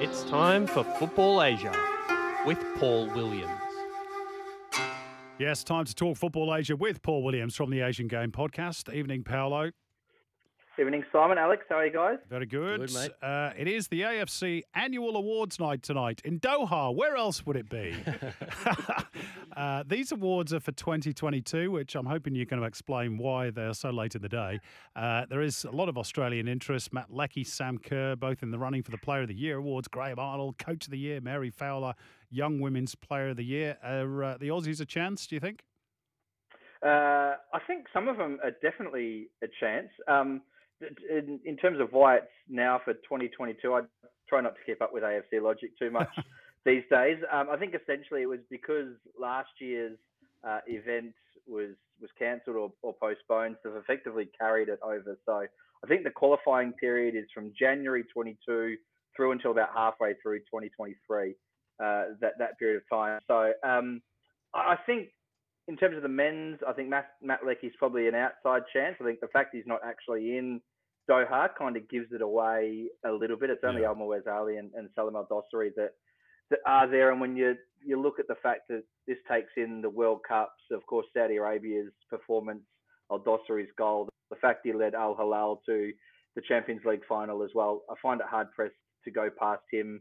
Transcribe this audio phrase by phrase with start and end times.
[0.00, 1.74] It's time for Football Asia
[2.46, 3.50] with Paul Williams.
[5.38, 8.92] Yes, time to talk Football Asia with Paul Williams from the Asian Game Podcast.
[8.94, 9.72] Evening, Paolo.
[10.76, 11.38] Evening, Simon.
[11.38, 12.18] Alex, how are you guys?
[12.28, 12.80] Very good.
[12.80, 13.12] Good, mate.
[13.22, 16.92] Uh, it is the AFC annual awards night tonight in Doha.
[16.92, 17.94] Where else would it be?
[19.56, 23.72] uh, these awards are for 2022, which I'm hoping you're going to explain why they're
[23.72, 24.58] so late in the day.
[24.96, 26.92] Uh, there is a lot of Australian interest.
[26.92, 29.86] Matt Leckie, Sam Kerr, both in the running for the Player of the Year awards.
[29.86, 31.20] Graham Arnold, Coach of the Year.
[31.20, 31.94] Mary Fowler,
[32.30, 33.78] Young Women's Player of the Year.
[33.84, 35.62] Are uh, the Aussies a chance, do you think?
[36.84, 39.88] Uh, I think some of them are definitely a chance.
[40.08, 40.42] Um,
[40.80, 43.80] in, in terms of why it's now for 2022, I
[44.28, 46.08] try not to keep up with AFC logic too much
[46.64, 47.18] these days.
[47.32, 49.98] Um, I think essentially it was because last year's
[50.46, 51.14] uh, event
[51.46, 55.16] was was cancelled or, or postponed, so they've effectively carried it over.
[55.24, 58.76] So I think the qualifying period is from January 22
[59.16, 61.34] through until about halfway through 2023.
[61.80, 63.18] Uh, that that period of time.
[63.26, 64.00] So um,
[64.54, 65.08] I think
[65.68, 68.96] in terms of the men's, I think Matt, Matt Leckie's probably an outside chance.
[69.00, 70.60] I think the fact he's not actually in
[71.10, 73.50] Doha kind of gives it away a little bit.
[73.50, 73.88] It's only Yeah.
[73.88, 75.92] Almoez Ali and, and Salim Al Dossari that
[76.50, 77.10] that are there.
[77.10, 80.62] And when you you look at the fact that this takes in the World Cups,
[80.70, 82.62] of course, Saudi Arabia's performance,
[83.10, 85.92] Al Dossari's goal, the fact he led Al Hilal to
[86.36, 90.00] the Champions League final as well, I find it hard pressed to go past him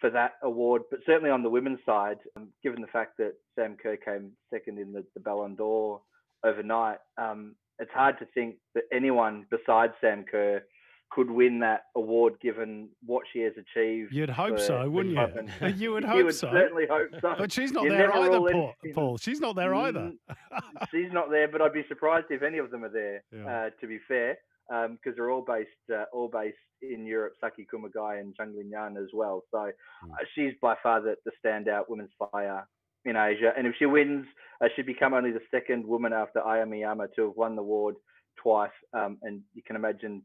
[0.00, 0.82] for that award.
[0.90, 4.78] But certainly on the women's side, um, given the fact that Sam Kerr came second
[4.78, 6.00] in the, the Ballon d'Or
[6.44, 10.62] overnight, um, it's hard to think that anyone besides Sam Kerr
[11.10, 14.12] could win that award given what she has achieved.
[14.12, 15.68] You'd hope for so, wouldn't you?
[15.76, 16.50] You would you hope would so.
[16.52, 17.34] certainly hope so.
[17.36, 18.74] But she's not You there either, Paul.
[18.94, 19.18] Paul.
[19.18, 20.12] She's not there either.
[20.30, 23.22] Mm, She's not there, but I'd be surprised if any of them are there.
[23.32, 23.46] Yeah.
[23.66, 24.38] Uh, to be fair,
[24.70, 27.34] because they're all based uh, all based in Europe.
[27.40, 29.42] Saki Kumagai and Zhang Linyan as well.
[29.50, 29.70] So
[30.02, 30.12] Hmm.
[30.12, 32.66] uh, she's by far the, the standout women's player
[33.04, 33.52] in Asia.
[33.56, 34.26] And if she wins,
[34.60, 37.96] uh, she'd become only the second woman after Aya Miyama to have won the award
[38.42, 38.70] twice.
[38.92, 40.22] Um, and you can imagine,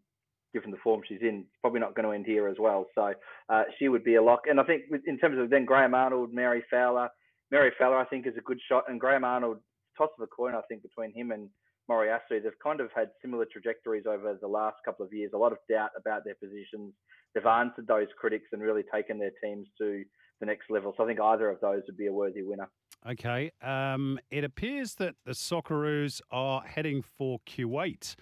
[0.54, 2.86] given the form she's in, it's probably not going to end here as well.
[2.96, 3.14] So
[3.50, 4.42] uh, she would be a lock.
[4.50, 7.10] And I think in terms of then Graham Arnold, Mary Fowler,
[7.52, 9.58] Mary Fowler, I think is a good shot, and Graham Arnold,
[9.98, 11.50] toss of a coin, I think between him and
[11.90, 15.32] Moriyasu, they've kind of had similar trajectories over the last couple of years.
[15.34, 16.94] A lot of doubt about their positions.
[17.34, 20.04] They've answered those critics and really taken their teams to
[20.40, 20.94] the next level.
[20.98, 22.70] So I think either of those would be a worthy winner.
[23.08, 23.52] Okay.
[23.62, 28.16] Um, it appears that the Socceroos are heading for Kuwait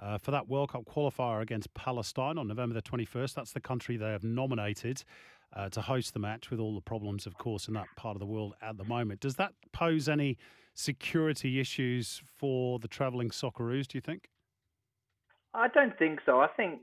[0.00, 3.34] uh, for that World Cup qualifier against Palestine on November the 21st.
[3.34, 5.04] That's the country they have nominated
[5.54, 8.20] uh, to host the match, with all the problems, of course, in that part of
[8.20, 9.20] the world at the moment.
[9.20, 10.38] Does that pose any
[10.80, 14.30] security issues for the travelling Socceroos, do you think?
[15.52, 16.40] I don't think so.
[16.40, 16.80] I think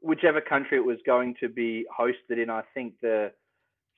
[0.00, 3.32] whichever country it was going to be hosted in, I think the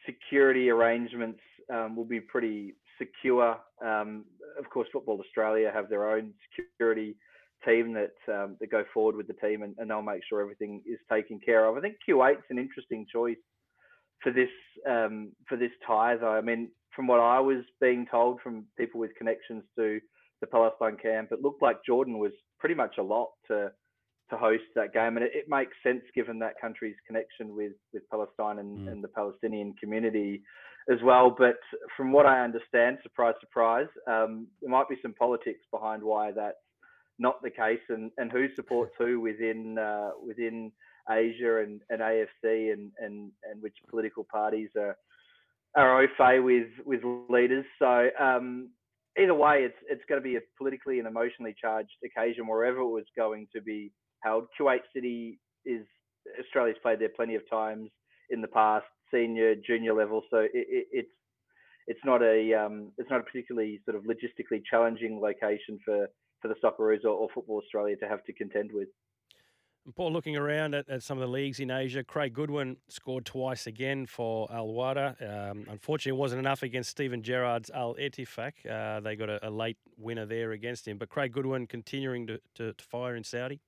[0.05, 1.41] security arrangements
[1.73, 3.57] um, will be pretty secure.
[3.85, 4.25] Um,
[4.59, 7.17] of course, Football Australia have their own security
[7.65, 10.83] team that um, that go forward with the team, and, and they'll make sure everything
[10.87, 11.77] is taken care of.
[11.77, 13.37] I think Kuwait's an interesting choice
[14.23, 14.51] for this
[14.89, 16.33] um, for this tie, though.
[16.33, 20.01] I mean, from what I was being told from people with connections to
[20.41, 23.71] the Palestine camp, it looked like Jordan was pretty much a lot to
[24.31, 28.03] to host that game, and it, it makes sense given that country's connection with with
[28.11, 28.93] Palestine and, Mm.
[28.93, 30.43] and the Palestinian community
[30.91, 31.31] as well.
[31.31, 31.57] But
[31.97, 36.57] from what I understand, surprise, surprise, um, there might be some politics behind why that's
[37.19, 40.73] not the case, and, and who supports who within uh, within
[41.11, 44.97] Asia and, and AFC, and, and and which political parties are
[45.77, 47.65] are au fait with with leaders.
[47.79, 48.71] So um,
[49.19, 52.89] either way, it's it's going to be a politically and emotionally charged occasion wherever it
[52.89, 53.93] was going to be
[54.23, 54.47] held.
[54.59, 55.87] Kuwait City is
[56.41, 57.91] Australia's played there plenty of times
[58.31, 60.23] in the past, senior, junior level.
[60.31, 61.13] So it, it, it's
[61.87, 66.09] it's not a um, it's not a particularly sort of logistically challenging location for
[66.41, 68.89] for the Socceroos or, or Football Australia to have to contend with.
[69.97, 73.67] Paul, looking around at, at some of the leagues in Asia, Craig Goodwin scored twice
[73.67, 75.51] again for Al Wehda.
[75.51, 78.53] Um, unfortunately, it wasn't enough against Steven Gerrard's Al Ettifaq.
[78.69, 80.99] Uh, they got a, a late winner there against him.
[80.99, 83.61] But Craig Goodwin continuing to, to, to fire in Saudi.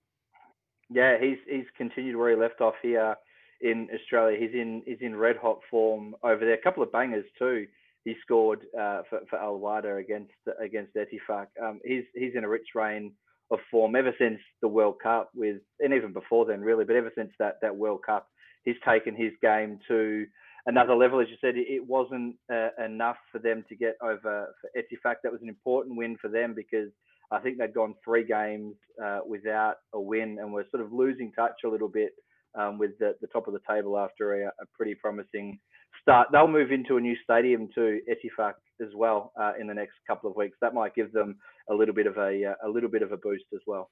[0.91, 3.17] Yeah, he's he's continued where he left off here
[3.61, 4.37] in Australia.
[4.39, 6.55] He's in he's in red hot form over there.
[6.55, 7.67] A couple of bangers too.
[8.05, 10.33] He scored uh, for for Al Wehda against
[10.63, 11.47] against Ettifaq.
[11.63, 13.13] Um, he's he's in a rich reign
[13.51, 17.13] of form ever since the World Cup with, and even before then really, but ever
[17.17, 18.27] since that that World Cup,
[18.65, 20.27] he's taken his game to
[20.67, 21.21] another level.
[21.21, 25.17] As you said, it, wasn't uh, enough for them to get over for Ettifaq.
[25.23, 26.91] That was an important win for them because
[27.31, 31.33] I think they'd gone three games uh, without a win and were sort of losing
[31.33, 32.13] touch a little bit
[32.59, 35.59] um, with the, the, top of the table after a, a, pretty promising
[36.01, 36.29] start.
[36.33, 40.31] They'll move into a new stadium to Ettifaq as well uh, in the next couple
[40.31, 40.57] of weeks.
[40.61, 41.37] That might give them
[41.71, 43.91] a little bit of a uh, a little bit of a boost as well.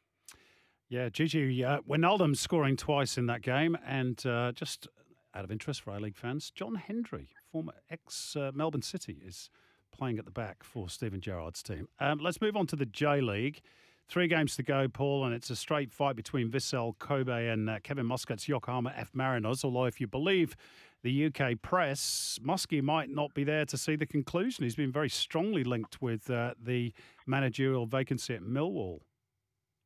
[0.89, 4.89] Yeah, Gigi uh, Wijnaldum scoring twice in that game, and uh, just
[5.35, 9.51] out of interest for A League fans, John Hendry, former ex uh, Melbourne City, is
[9.93, 11.89] playing at the back for Steven Gerrard's team.
[12.01, 13.61] Um, let's move on to the J League.
[14.09, 17.79] Three games to go, Paul, and it's a straight fight between Vissel Kobe and uh,
[17.83, 19.65] Kevin Muscat's Yokohama F Mariners.
[19.65, 20.57] Although, if you believe
[21.03, 24.65] the UK press, Muskie might not be there to see the conclusion.
[24.65, 26.95] He's been very strongly linked with uh, the
[27.27, 29.01] managerial vacancy at Millwall.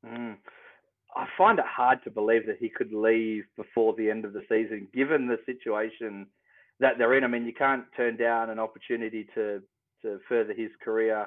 [0.06, 0.36] Mm.
[1.16, 4.42] I find it hard to believe that he could leave before the end of the
[4.48, 6.28] season, given the situation
[6.78, 7.24] that they're in.
[7.24, 9.62] I mean, you can't turn down an opportunity to
[10.02, 11.26] to further his career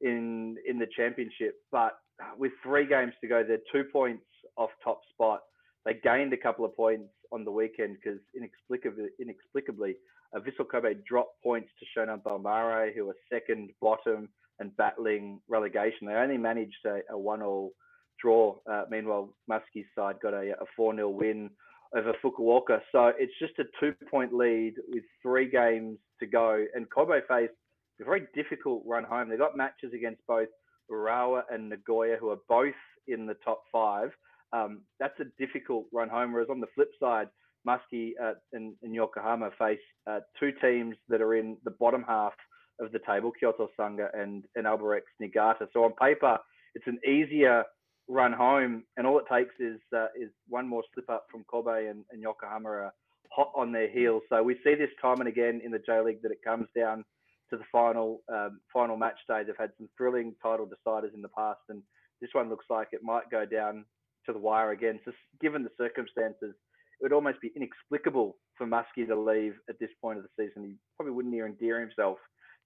[0.00, 1.56] in in the championship.
[1.70, 1.98] But
[2.38, 4.24] with three games to go, they're two points
[4.56, 5.40] off top spot.
[5.84, 9.96] They gained a couple of points on the weekend because inexplicably, inexplicably,
[10.34, 14.28] uh, Vissel Kobe dropped points to Shonan Bellmare, who are second bottom
[14.58, 16.06] and battling relegation.
[16.06, 17.72] They only managed a, a one-all
[18.20, 18.56] draw.
[18.70, 21.50] Uh, meanwhile, Muskie's side got a, a 4-0 win
[21.96, 22.80] over Fukuoka.
[22.92, 26.64] So it's just a two-point lead with three games to go.
[26.74, 27.52] And Kobe faced
[28.00, 29.28] a very difficult run home.
[29.28, 30.48] They got matches against both
[30.90, 32.74] Urawa and Nagoya, who are both
[33.06, 34.10] in the top five.
[34.52, 36.32] Um, that's a difficult run home.
[36.32, 37.28] Whereas on the flip side,
[37.66, 42.32] Muskie uh, and, and, Yokohama face uh, two teams that are in the bottom half
[42.80, 45.68] of the table, Kyoto Sanga and, and Albirex Niigata.
[45.72, 46.38] So on paper,
[46.74, 47.64] it's an easier
[48.08, 51.86] run home, and all it takes is uh, is one more slip up from Kobe
[51.86, 52.94] and, and Yokohama are
[53.30, 54.22] hot on their heels.
[54.28, 57.04] So we see this time and again in the J League that it comes down
[57.50, 59.42] to the final um, final match day.
[59.44, 61.82] They've had some thrilling title deciders in the past, and
[62.20, 63.84] this one looks like it might go down
[64.26, 65.00] to the wire again.
[65.04, 66.54] So, given the circumstances,
[67.00, 70.64] it would almost be inexplicable for Muskie to leave at this point of the season.
[70.64, 72.18] He probably wouldn't even endear himself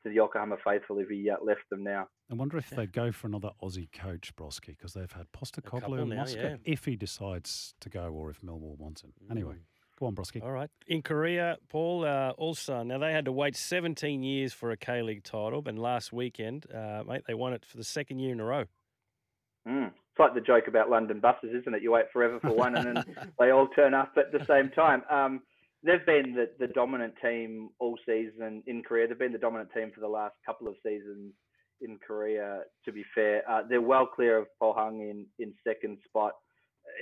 [0.03, 2.09] to the Yokohama faithful if he uh, left them now.
[2.31, 2.79] I wonder if yeah.
[2.79, 6.57] they go for another Aussie coach, Broski, because they've had Postecoglou and Muscat, yeah.
[6.65, 9.13] if he decides to go or if Millwall wants him.
[9.31, 9.55] Anyway.
[9.55, 9.74] Mm.
[9.99, 10.43] Go on, Broski.
[10.43, 10.71] All right.
[10.89, 12.87] In Korea, Paul, uh, Ulsan.
[12.87, 16.67] Now, they had to wait 17 years for a K League title, and last weekend,
[16.73, 18.65] uh, mate, they won it for the second year in a row.
[19.69, 19.87] Mm.
[19.87, 21.83] It's like the joke about London buses, isn't it?
[21.83, 23.05] You wait forever for one, and then
[23.39, 25.03] they all turn up at the same time.
[25.11, 25.43] Um,
[25.85, 29.07] they've been the, the dominant team all season in Korea.
[29.07, 31.33] They've been the dominant team for the last couple of seasons
[31.81, 32.61] in Korea.
[32.85, 36.33] To be fair, uh, they're well clear of Pohang in in second spot.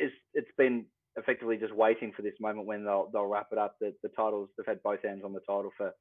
[0.00, 0.84] It's it's been
[1.16, 3.76] effectively just waiting for this moment when they'll they'll wrap it up.
[3.80, 5.92] The the titles they've had both hands on the title for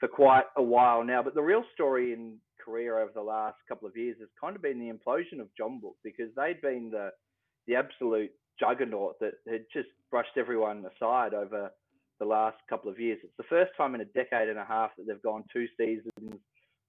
[0.00, 1.22] for quite a while now.
[1.22, 4.62] But the real story in Korea over the last couple of years has kind of
[4.62, 7.10] been the implosion of Jeonbuk because they'd been the
[7.66, 11.70] the absolute juggernaut that had just brushed everyone aside over
[12.20, 13.18] the last couple of years.
[13.22, 16.40] It's the first time in a decade and a half that they've gone two seasons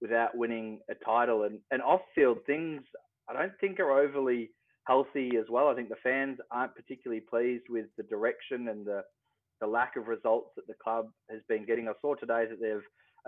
[0.02, 1.44] without winning a title.
[1.44, 2.81] And, and off field things,
[3.30, 4.52] I don't think are overly
[4.86, 5.68] healthy as well.
[5.68, 9.04] I think the fans aren't particularly pleased with the direction and the
[9.62, 11.88] the lack of results that the club has been getting.
[11.88, 12.84] I saw today that they've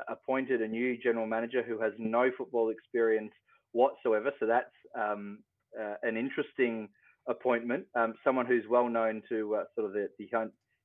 [0.10, 3.31] appointed a new general manager who has no football experience
[3.72, 4.31] whatsoever.
[4.40, 4.66] So that's
[5.00, 5.40] um,
[5.80, 6.90] uh, an interesting
[7.28, 7.86] appointment.
[7.96, 10.30] Um, someone who's well known to uh, sort of the, the,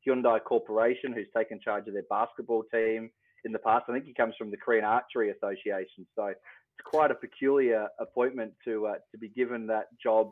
[0.07, 3.11] Hyundai Corporation, who's taken charge of their basketball team
[3.45, 3.85] in the past.
[3.89, 6.07] I think he comes from the Korean Archery Association.
[6.17, 6.41] So it's
[6.85, 10.31] quite a peculiar appointment to uh, to be given that job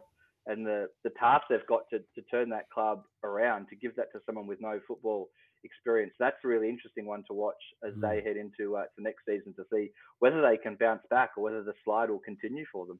[0.48, 4.10] and the, the task they've got to, to turn that club around, to give that
[4.12, 5.28] to someone with no football
[5.62, 6.14] experience.
[6.18, 8.00] That's a really interesting one to watch as mm.
[8.00, 11.44] they head into uh, the next season to see whether they can bounce back or
[11.44, 12.98] whether the slide will continue for them.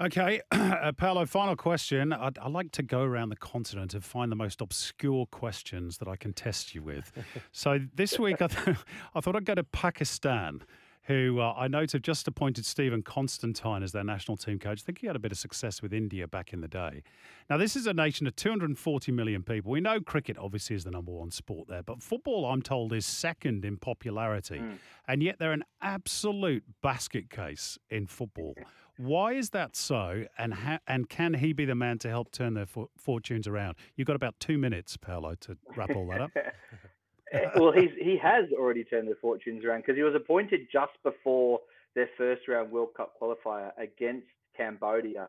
[0.00, 2.12] Okay, uh, Paolo, final question.
[2.12, 6.06] I'd, i like to go around the continent and find the most obscure questions that
[6.06, 7.12] I can test you with.
[7.52, 8.76] so this week, I, th-
[9.14, 10.62] I thought I'd go to Pakistan
[11.08, 14.82] who uh, I note have just appointed Stephen Constantine as their national team coach.
[14.82, 17.02] I think he had a bit of success with India back in the day.
[17.48, 19.72] Now, this is a nation of 240 million people.
[19.72, 23.06] We know cricket obviously is the number one sport there, but football, I'm told, is
[23.06, 24.58] second in popularity.
[24.58, 24.78] Mm.
[25.08, 28.54] And yet they're an absolute basket case in football.
[28.98, 30.24] Why is that so?
[30.36, 32.66] And ha- and can he be the man to help turn their
[32.98, 33.76] fortunes around?
[33.96, 36.32] You've got about two minutes, Paolo, to wrap all that up.
[37.56, 41.60] Well, he's he has already turned their fortunes around because he was appointed just before
[41.94, 45.28] their first round World Cup qualifier against Cambodia,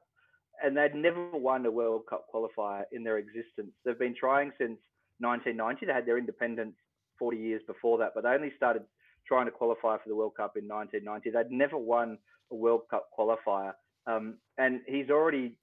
[0.63, 3.72] and they'd never won a World Cup qualifier in their existence.
[3.84, 4.79] They've been trying since
[5.20, 5.86] 1990.
[5.86, 6.75] They had their independence
[7.18, 8.84] 40 years before that, but they only started
[9.27, 11.32] trying to qualify for the World Cup in 1990.
[11.32, 12.18] They'd never won
[12.51, 13.74] a World Cup qualifier.
[14.08, 15.56] um, and he's already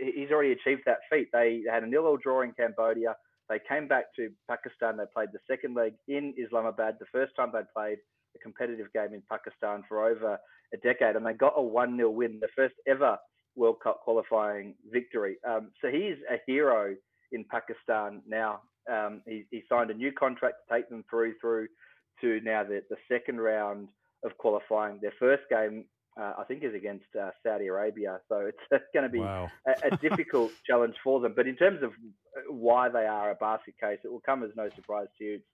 [0.00, 1.28] he's already achieved that feat.
[1.32, 3.16] They had a nil-all draw in Cambodia.
[3.48, 4.96] They came back to Pakistan.
[4.96, 7.98] They played the second leg in Islamabad, the first time they'd played
[8.34, 10.38] a competitive game in Pakistan for over
[10.72, 13.18] a decade, and they got a 1 0 win, the first ever
[13.56, 15.36] World Cup qualifying victory.
[15.46, 16.94] Um, so he's a hero
[17.32, 18.62] in Pakistan now.
[18.90, 21.68] Um, he, he, signed a new contract to take them through through
[22.20, 23.88] to now the, the second round
[24.24, 24.98] of qualifying.
[25.00, 25.86] Their first game,
[26.20, 28.20] uh, I think, is against uh, Saudi Arabia.
[28.28, 29.48] So it's, going to be wow.
[29.66, 31.32] a, a difficult challenge for them.
[31.34, 34.50] But in terms of uh, why they are a basket case, it will come as
[34.56, 35.34] no surprise to you.
[35.34, 35.44] It's,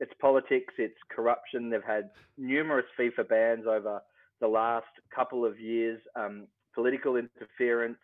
[0.00, 1.70] it's politics, it's corruption.
[1.70, 4.00] They've had numerous FIFA bans over
[4.40, 6.00] the last couple of years.
[6.14, 7.98] Um, political interference.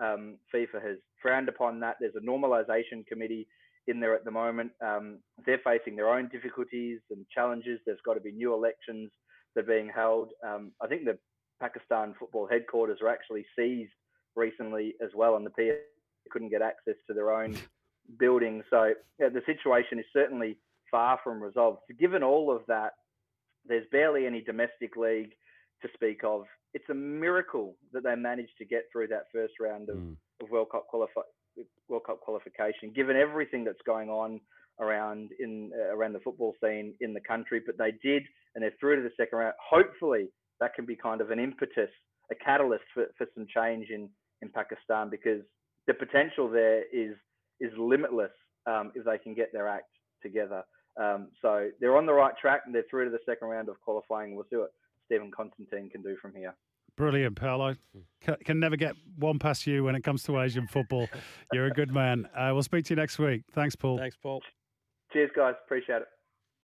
[0.00, 1.96] Um, FIFA has frowned upon that.
[2.00, 3.46] There's a normalisation committee
[3.86, 4.72] in there at the moment.
[4.84, 7.78] Um, they're facing their own difficulties and challenges.
[7.86, 9.10] There's got to be new elections
[9.54, 10.30] that are being held.
[10.46, 11.16] Um, I think the
[11.60, 13.92] Pakistan football headquarters were actually seized
[14.34, 15.76] recently as well, and the PA
[16.30, 17.56] couldn't get access to their own
[18.18, 18.62] building.
[18.70, 20.58] So yeah, the situation is certainly
[20.90, 21.80] far from resolved.
[21.88, 22.92] So given all of that,
[23.66, 25.32] there's barely any domestic league
[25.82, 26.44] to speak of.
[26.74, 30.16] It's a miracle that they managed to get through that first round of, mm.
[30.42, 34.40] of World Cup qualifi- World Cup qualification, given everything that's going on
[34.78, 37.62] around in uh, around the football scene in the country.
[37.64, 38.22] But they did,
[38.54, 39.54] and they're through to the second round.
[39.58, 40.28] Hopefully,
[40.60, 41.90] that can be kind of an impetus,
[42.30, 44.08] a catalyst for, for some change in
[44.42, 45.42] in Pakistan because
[45.86, 47.14] the potential there is
[47.60, 48.32] is limitless
[48.66, 49.90] um, if they can get their act
[50.22, 50.62] together.
[51.00, 53.80] Um, so they're on the right track and they're through to the second round of
[53.82, 54.34] qualifying.
[54.34, 54.72] We'll see what
[55.06, 56.54] Stephen Constantine can do from here.
[56.96, 57.76] Brilliant, Paolo.
[58.22, 61.08] Can, can never get one past you when it comes to Asian football.
[61.52, 62.26] You're a good man.
[62.34, 63.42] Uh, we'll speak to you next week.
[63.52, 63.98] Thanks, Paul.
[63.98, 64.42] Thanks, Paul.
[65.12, 65.54] Cheers, guys.
[65.64, 66.08] Appreciate it.